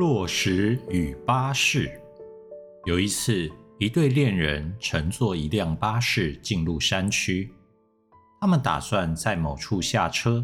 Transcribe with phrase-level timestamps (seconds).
[0.00, 2.00] 落石与巴士。
[2.86, 7.52] 有一次，一对恋人乘坐一辆巴士进入山区，
[8.40, 10.42] 他们打算在某处下车。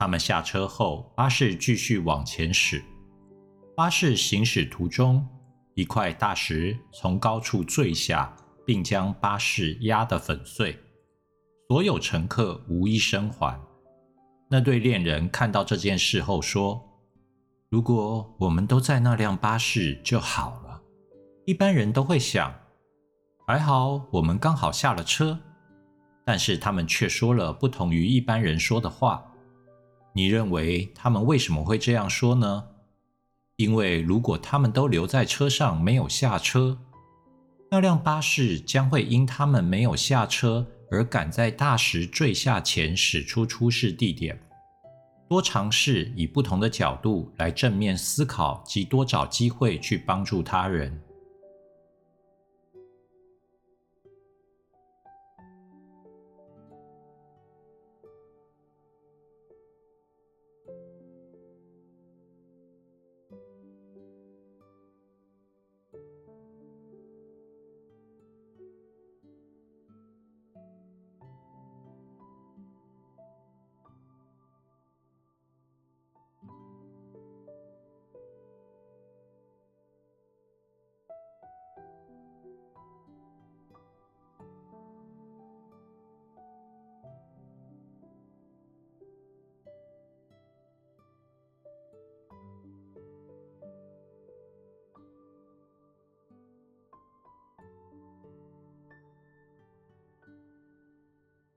[0.00, 2.82] 他们下车后，巴士继续往前驶。
[3.76, 5.24] 巴士行驶途中，
[5.74, 8.34] 一块大石从高处坠下，
[8.66, 10.76] 并将巴士压得粉碎，
[11.68, 13.56] 所有乘客无一生还。
[14.50, 16.84] 那对恋人看到这件事后说。
[17.70, 20.80] 如果我们都在那辆巴士就好了。
[21.44, 22.54] 一般人都会想，
[23.46, 25.38] 还好我们刚好下了车。
[26.24, 29.22] 但是他们却说了不同于一般人说的话。
[30.14, 32.64] 你认为他们为什么会这样说呢？
[33.56, 36.78] 因为如果他们都留在车上没有下车，
[37.70, 44.40] 那辆巴士将会因他们没有下车而赶在大石坠下前驶出出事地点。
[45.28, 50.98] 多尝试以不同的角度来正面思考，及多找机会去帮助他人。